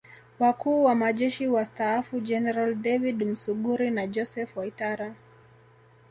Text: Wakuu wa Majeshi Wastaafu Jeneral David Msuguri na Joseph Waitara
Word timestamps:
Wakuu 0.39 0.83
wa 0.83 0.95
Majeshi 0.95 1.47
Wastaafu 1.47 2.19
Jeneral 2.19 2.75
David 2.75 3.23
Msuguri 3.23 3.91
na 3.91 4.07
Joseph 4.07 4.57
Waitara 4.57 5.13